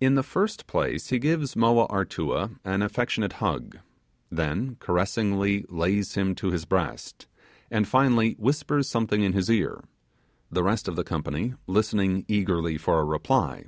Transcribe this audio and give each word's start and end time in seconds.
In 0.00 0.16
the 0.16 0.24
first 0.24 0.66
place 0.66 1.10
he 1.10 1.20
gives 1.20 1.54
Moa 1.54 1.86
Artua 1.86 2.50
an 2.64 2.82
affectionate 2.82 3.34
hug, 3.34 3.78
then 4.28 4.74
caressingly 4.80 5.64
lays 5.68 6.14
him 6.14 6.34
to 6.34 6.50
his 6.50 6.64
breast, 6.64 7.28
and, 7.70 7.86
finally, 7.86 8.32
whispers 8.40 8.88
something 8.88 9.22
in 9.22 9.32
his 9.32 9.48
ear; 9.48 9.84
the 10.50 10.64
rest 10.64 10.88
of 10.88 10.96
the 10.96 11.04
company 11.04 11.54
listening 11.68 12.24
eagerly 12.26 12.76
for 12.76 12.98
a 12.98 13.04
reply. 13.04 13.66